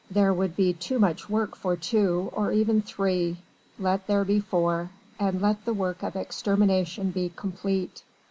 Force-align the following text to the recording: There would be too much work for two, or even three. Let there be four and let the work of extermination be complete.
There 0.09 0.33
would 0.33 0.55
be 0.55 0.73
too 0.73 0.97
much 0.97 1.29
work 1.29 1.55
for 1.55 1.75
two, 1.77 2.31
or 2.33 2.51
even 2.51 2.81
three. 2.81 3.37
Let 3.77 4.07
there 4.07 4.25
be 4.25 4.39
four 4.39 4.89
and 5.19 5.39
let 5.43 5.63
the 5.63 5.75
work 5.75 6.01
of 6.01 6.15
extermination 6.15 7.11
be 7.11 7.31
complete. 7.35 8.01